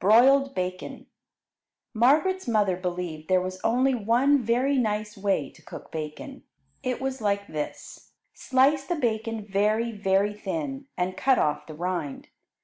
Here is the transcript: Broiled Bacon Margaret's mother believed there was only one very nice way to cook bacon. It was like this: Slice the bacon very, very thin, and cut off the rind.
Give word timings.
Broiled 0.00 0.56
Bacon 0.56 1.06
Margaret's 1.94 2.48
mother 2.48 2.76
believed 2.76 3.28
there 3.28 3.40
was 3.40 3.60
only 3.62 3.94
one 3.94 4.42
very 4.42 4.76
nice 4.76 5.16
way 5.16 5.50
to 5.50 5.62
cook 5.62 5.92
bacon. 5.92 6.42
It 6.82 7.00
was 7.00 7.20
like 7.20 7.46
this: 7.46 8.10
Slice 8.34 8.86
the 8.86 8.96
bacon 8.96 9.46
very, 9.46 9.92
very 9.92 10.34
thin, 10.34 10.88
and 10.96 11.16
cut 11.16 11.38
off 11.38 11.68
the 11.68 11.74
rind. 11.76 12.26